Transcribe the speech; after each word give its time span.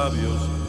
hombres 0.00 0.59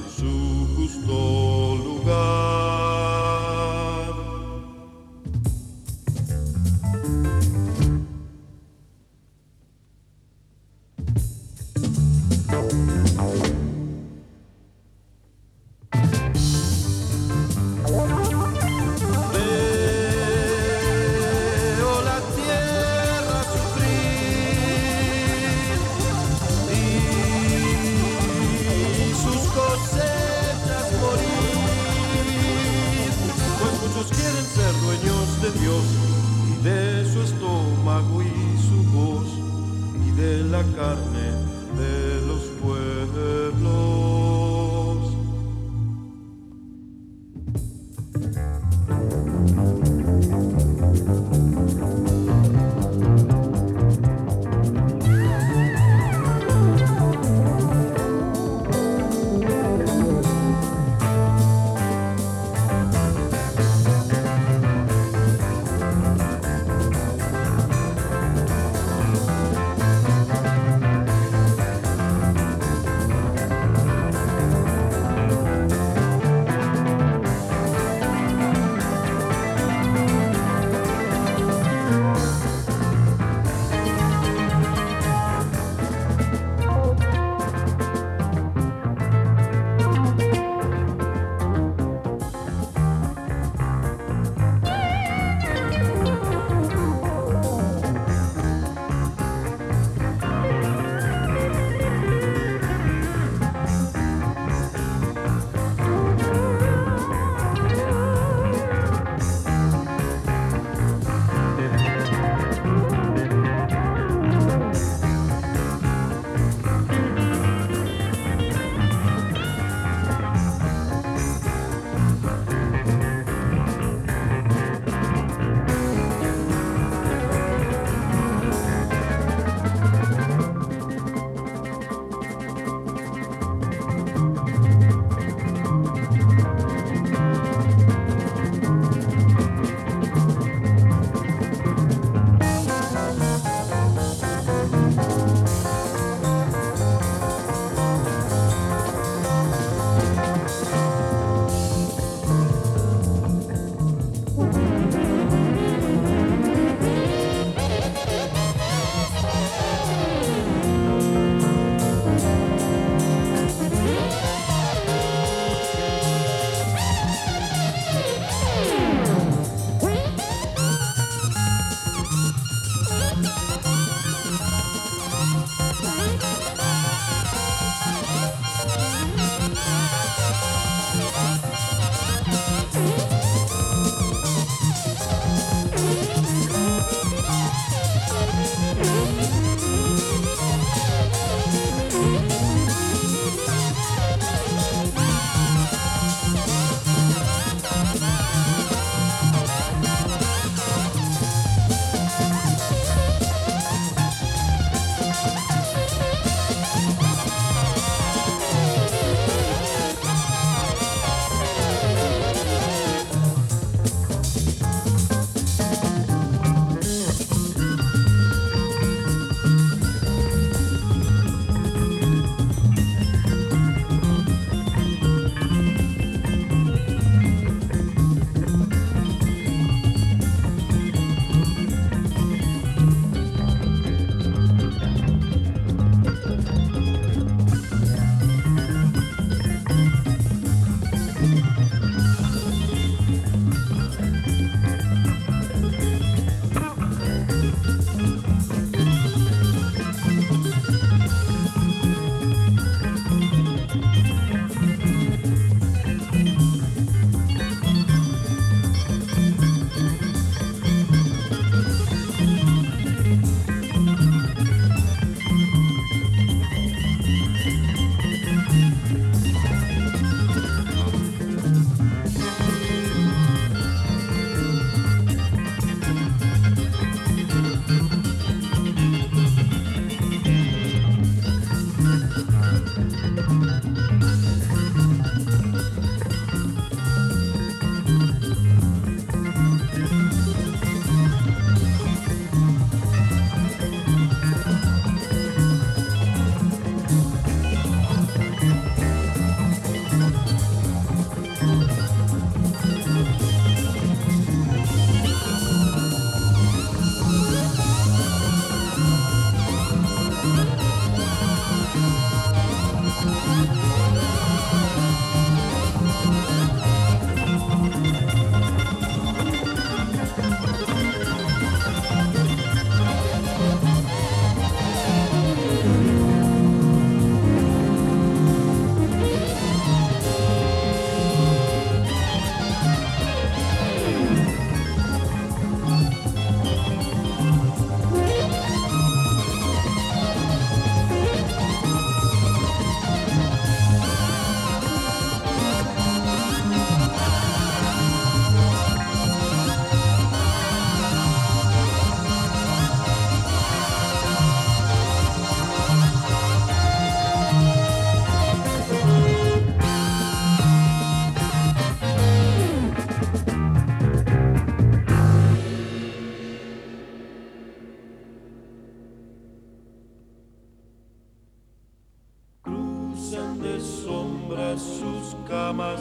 camas, 375.31 375.79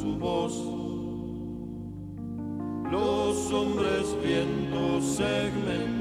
su 0.00 0.16
voz. 0.18 0.54
Los 2.92 3.52
hombres 3.52 4.16
viendo 4.22 5.02
segmento 5.02 5.97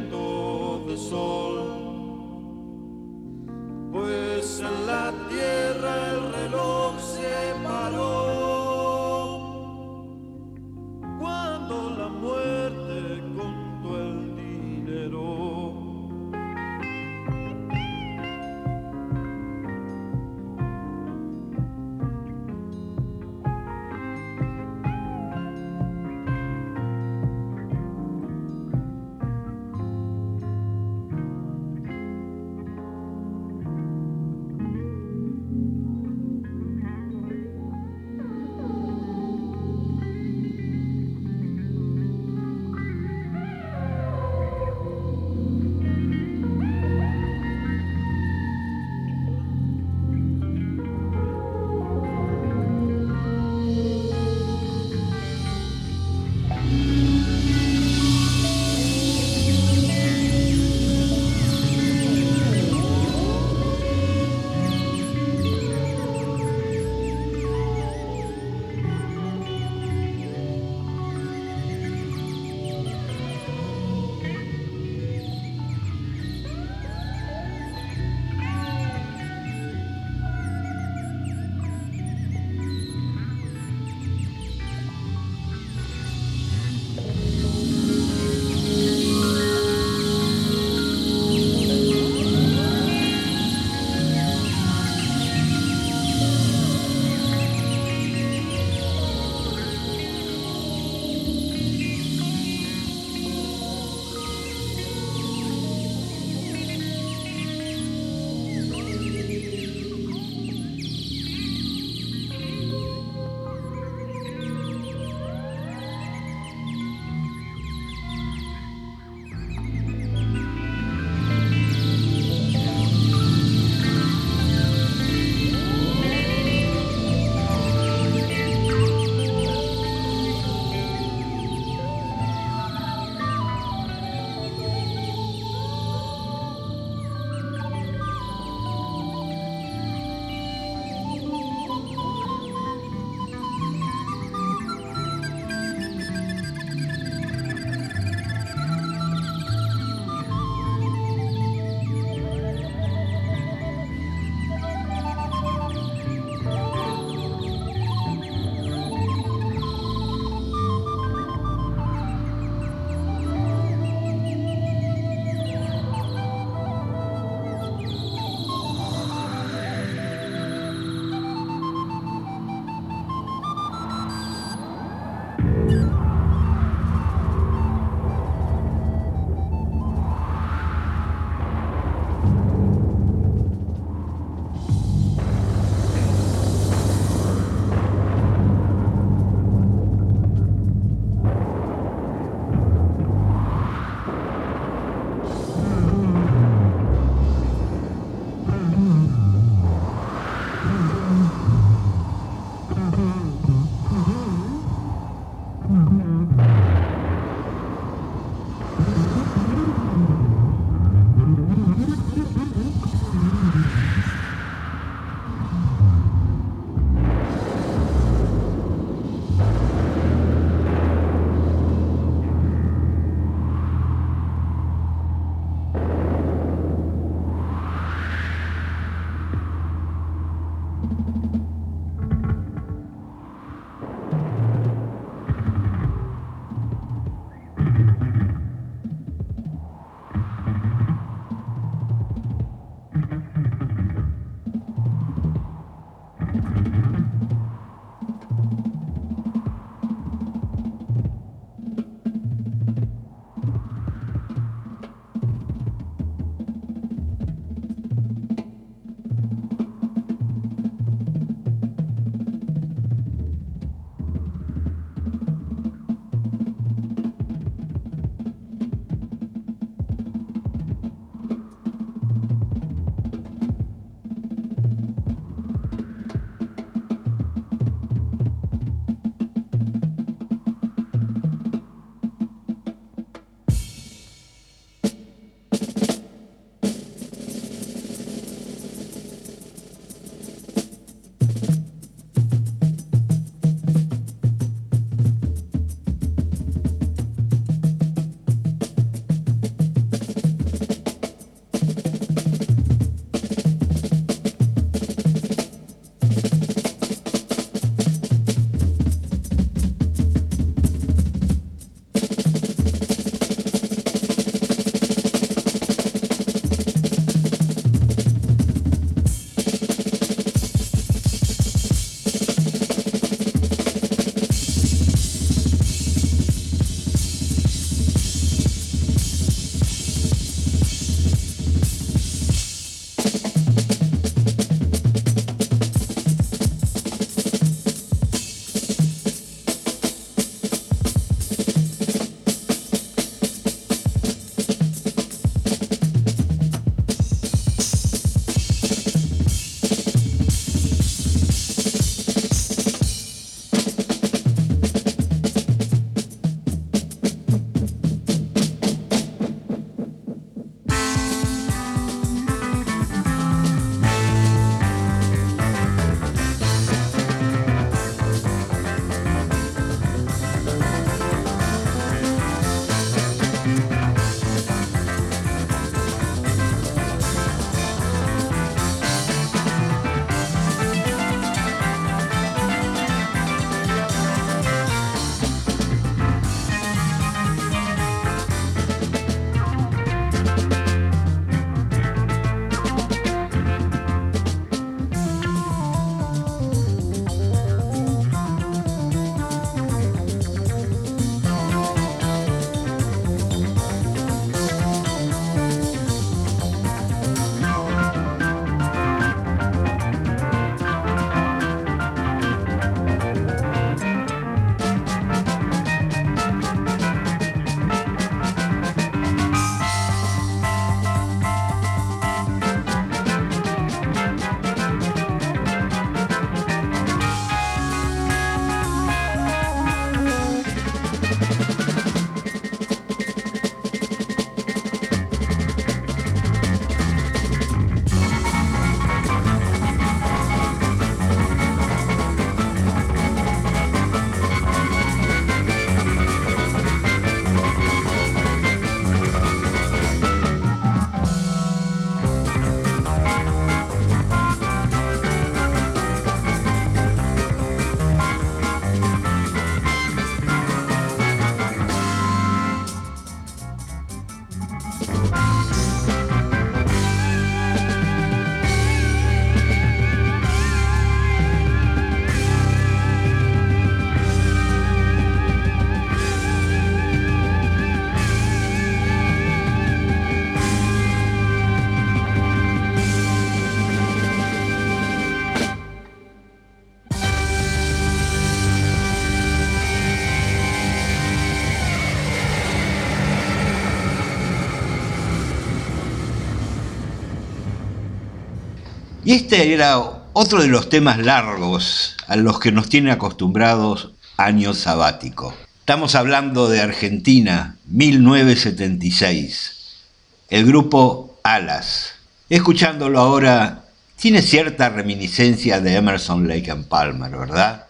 Y 499.08 499.14
este 499.14 499.54
era 499.54 500.04
otro 500.12 500.42
de 500.42 500.50
los 500.50 500.68
temas 500.68 501.00
largos 501.00 501.96
a 502.10 502.18
los 502.18 502.42
que 502.42 502.52
nos 502.52 502.68
tiene 502.68 502.92
acostumbrados 502.92 503.94
año 504.18 504.54
sabático. 504.54 505.34
Estamos 505.62 505.96
hablando 505.96 506.50
de 506.50 506.60
Argentina, 506.60 507.56
1976. 507.68 509.86
El 510.30 510.46
grupo 510.46 511.18
Alas. 511.24 511.94
Escuchándolo 512.28 513.00
ahora, 513.00 513.64
tiene 513.96 514.22
cierta 514.22 514.68
reminiscencia 514.68 515.62
de 515.62 515.76
Emerson 515.76 516.28
Lake 516.28 516.52
and 516.52 516.68
Palmer, 516.68 517.12
¿verdad? 517.12 517.68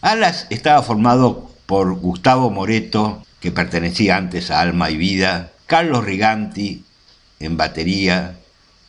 Alas 0.00 0.48
estaba 0.50 0.82
formado 0.82 1.48
por 1.66 1.94
Gustavo 1.94 2.50
Moreto, 2.50 3.24
que 3.38 3.52
pertenecía 3.52 4.16
antes 4.16 4.50
a 4.50 4.58
Alma 4.58 4.90
y 4.90 4.96
Vida, 4.96 5.52
Carlos 5.66 6.04
Riganti 6.04 6.82
en 7.38 7.56
batería 7.56 8.34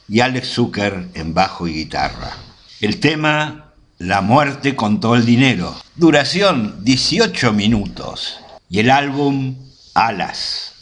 y 0.07 0.19
Alex 0.19 0.53
Zucker 0.53 1.07
en 1.13 1.33
bajo 1.33 1.67
y 1.67 1.73
guitarra. 1.73 2.31
El 2.81 2.99
tema 2.99 3.73
La 3.97 4.21
muerte 4.21 4.75
con 4.75 4.99
todo 4.99 5.15
el 5.15 5.25
dinero. 5.25 5.75
Duración 5.95 6.83
18 6.83 7.53
minutos. 7.53 8.39
Y 8.69 8.79
el 8.79 8.89
álbum 8.89 9.55
Alas. 9.93 10.73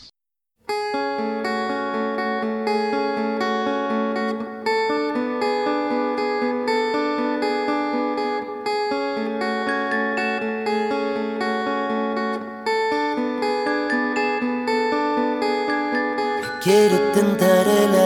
Quiero 16.63 16.97
tentar 17.11 17.67
el 17.67 18.00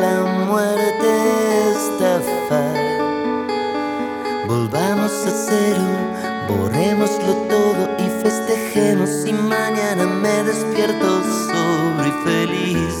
la 0.00 0.24
muerte 0.46 1.10
estafar. 1.72 2.76
Volvamos 4.46 5.12
a 5.26 5.30
cero, 5.30 5.86
borrémoslo 6.48 7.32
todo 7.48 7.82
y 7.98 8.08
festejemos. 8.22 9.26
Y 9.26 9.32
mañana 9.32 10.06
me 10.06 10.42
despierto 10.44 11.22
sobre 11.50 12.10
feliz. 12.24 12.94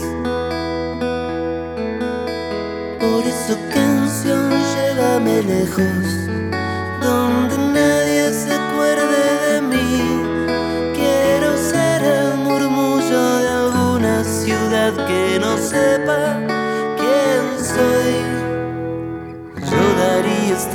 Por 3.00 3.22
eso, 3.24 3.56
canción, 3.72 4.50
llévame 4.74 5.42
lejos 5.42 6.17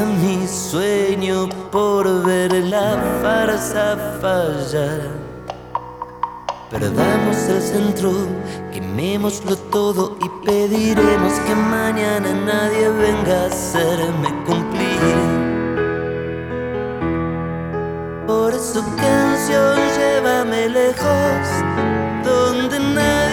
mi 0.05 0.47
sueño 0.47 1.47
por 1.71 2.25
ver 2.25 2.53
la 2.53 3.19
farsa 3.21 3.97
fallar. 4.21 5.01
Perdamos 6.69 7.37
el 7.49 7.61
centro, 7.61 8.11
quemémoslo 8.71 9.55
todo 9.55 10.17
y 10.19 10.45
pediremos 10.45 11.33
que 11.45 11.55
mañana 11.55 12.33
nadie 12.45 12.89
venga 12.89 13.43
a 13.43 13.45
hacerme 13.47 14.29
cumplir. 14.45 15.43
Por 18.25 18.53
eso 18.53 18.83
canción, 18.97 19.77
llévame 19.97 20.69
lejos, 20.69 21.47
donde 22.23 22.79
nadie 22.79 23.32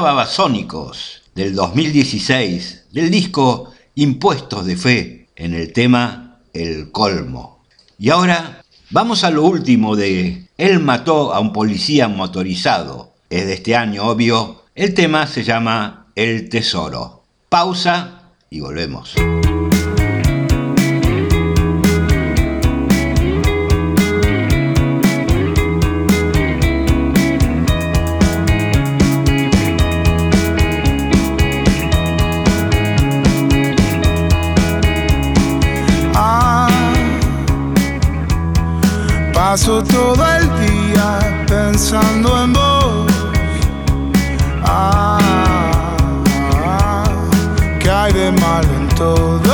Babasónicos 0.00 1.22
del 1.34 1.54
2016 1.54 2.86
del 2.92 3.10
disco 3.10 3.70
Impuestos 3.94 4.64
de 4.64 4.76
Fe 4.76 5.28
en 5.36 5.54
el 5.54 5.72
tema 5.72 6.38
El 6.52 6.90
Colmo. 6.90 7.64
Y 7.98 8.10
ahora 8.10 8.64
vamos 8.90 9.24
a 9.24 9.30
lo 9.30 9.44
último 9.44 9.96
de 9.96 10.48
Él 10.56 10.80
mató 10.80 11.34
a 11.34 11.40
un 11.40 11.52
policía 11.52 12.08
motorizado. 12.08 13.12
Es 13.28 13.46
de 13.46 13.54
este 13.54 13.76
año, 13.76 14.04
obvio. 14.04 14.64
El 14.74 14.94
tema 14.94 15.26
se 15.26 15.44
llama 15.44 16.06
El 16.14 16.48
Tesoro. 16.48 17.24
Pausa 17.48 18.22
y 18.48 18.60
volvemos. 18.60 19.14
Paso 39.50 39.82
todo 39.82 40.24
el 40.36 40.44
día 40.60 41.44
pensando 41.48 42.44
en 42.44 42.52
vos. 42.52 43.12
Ah, 44.62 45.18
¿qué 47.80 47.90
hay 47.90 48.12
de 48.12 48.30
mal 48.30 48.64
en 48.64 48.86
todo 48.90 49.52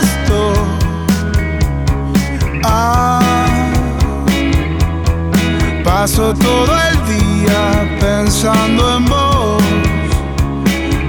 esto? 0.00 0.52
Ah, 2.62 3.18
paso 5.82 6.32
todo 6.34 6.72
el 6.88 6.96
día 7.06 7.98
pensando 7.98 8.98
en 8.98 9.04
vos. 9.06 9.62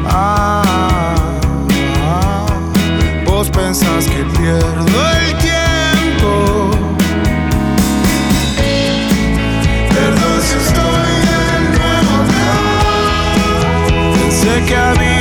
Ah, 0.10 0.64
vos 3.28 3.52
pensás 3.52 4.08
que 4.08 4.24
pierdo 4.36 5.10
el 5.28 5.43
Sé 14.64 14.70
que 14.70 15.13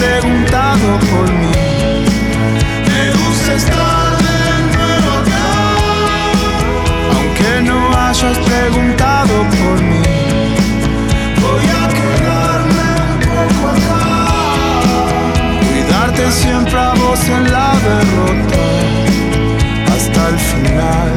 preguntado 0.00 0.98
por 1.10 1.26
mí. 1.40 2.04
Me 2.88 3.02
gusta 3.20 3.50
estar 3.54 4.08
de 4.28 4.42
nuevo 4.74 5.10
acá. 5.20 5.50
Aunque 7.16 7.50
no 7.68 7.78
hayas 8.04 8.38
preguntado 8.50 9.34
por 9.58 9.76
mí. 9.90 10.02
Voy 11.44 11.66
a 11.80 11.84
quedarme 11.98 12.88
un 13.10 13.18
poco 13.30 13.60
acá. 13.74 14.04
Cuidarte 15.62 16.24
siempre 16.30 16.78
a 16.78 16.92
vos 16.94 17.20
en 17.36 17.44
la 17.52 17.70
derrota. 17.88 18.62
Hasta 19.94 20.20
el 20.32 20.38
final, 20.50 21.12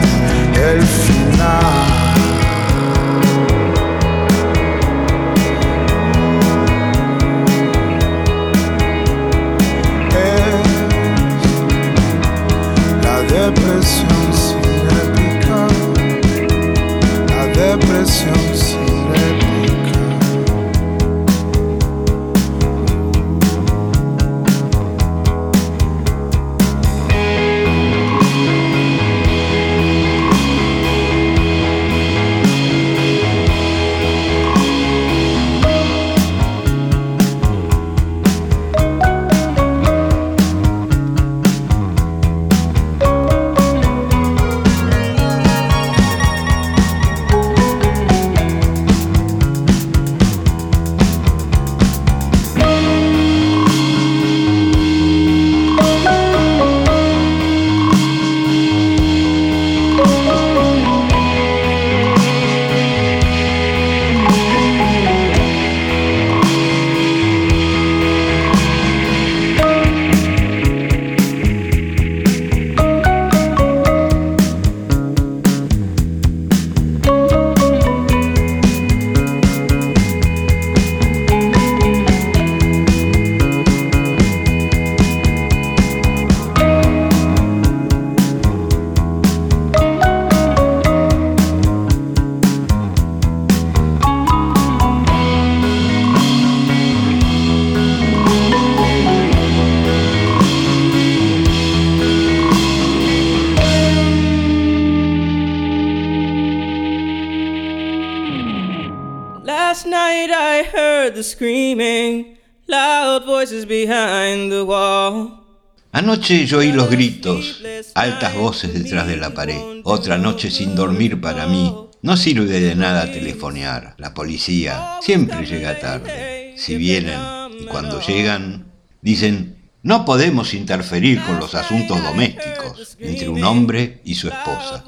Anoche 115.91 116.45
yo 116.47 116.57
oí 116.57 116.71
los 116.71 116.89
gritos, 116.89 117.61
altas 117.93 118.35
voces 118.35 118.73
detrás 118.73 119.07
de 119.07 119.17
la 119.17 119.33
pared. 119.33 119.81
Otra 119.83 120.17
noche 120.17 120.49
sin 120.49 120.75
dormir 120.75 121.21
para 121.21 121.45
mí. 121.45 121.71
No 122.01 122.17
sirve 122.17 122.59
de 122.59 122.75
nada 122.75 123.11
telefonear. 123.11 123.95
La 123.97 124.13
policía 124.13 124.97
siempre 125.01 125.45
llega 125.45 125.79
tarde. 125.79 126.55
Si 126.57 126.75
vienen 126.75 127.19
y 127.59 127.65
cuando 127.65 128.01
llegan, 128.01 128.71
dicen, 129.01 129.57
no 129.83 130.03
podemos 130.05 130.53
interferir 130.53 131.21
con 131.21 131.39
los 131.39 131.55
asuntos 131.55 132.01
domésticos 132.01 132.97
entre 132.99 133.29
un 133.29 133.43
hombre 133.43 134.01
y 134.03 134.15
su 134.15 134.29
esposa. 134.29 134.83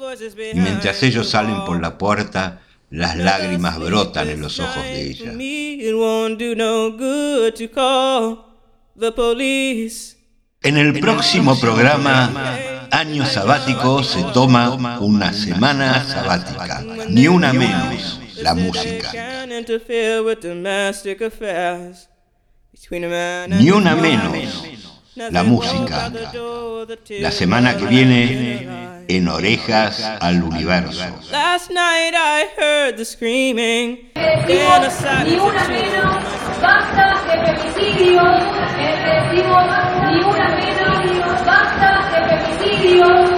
Y 0.54 0.58
mientras 0.58 1.02
ellos 1.02 1.28
salen 1.28 1.64
por 1.64 1.80
la 1.80 1.98
puerta, 1.98 2.62
las 2.90 3.16
lágrimas 3.16 3.78
brotan 3.78 4.28
en 4.28 4.40
los 4.40 4.58
ojos 4.58 4.82
de 4.82 5.10
ella. 5.10 5.32
The 8.98 9.12
police. 9.12 10.16
En 10.62 10.76
el 10.76 10.98
próximo 10.98 11.58
programa, 11.60 12.32
Año 12.90 13.24
Sabático, 13.26 14.02
se 14.02 14.22
toma 14.34 14.98
una 15.00 15.32
semana 15.32 16.04
sabática. 16.04 16.82
Ni 17.08 17.28
una 17.28 17.52
menos, 17.52 18.20
la 18.36 18.54
música. 18.54 19.12
Ni 23.48 23.70
una 23.70 23.94
menos, 23.96 24.64
la 25.16 25.42
música. 25.42 26.12
La 27.08 27.30
semana 27.30 27.76
que 27.76 27.86
viene, 27.86 28.68
en 29.08 29.28
Orejas 29.28 30.00
al 30.20 30.42
Universo. 30.42 31.04
Last 31.30 31.70
night 31.70 32.14
I 32.14 32.46
heard 32.56 32.96
the 32.96 33.04
screaming. 33.04 34.10
Ni 34.14 35.36
una 35.36 35.68
menos, 35.68 36.24
basta 36.60 37.20
de 37.28 37.46
femicidios. 37.46 38.42
Ni 39.32 39.40
una 40.22 40.48
menos, 40.56 41.46
basta 41.46 41.88
de 42.12 42.38
femicidios. 42.38 43.35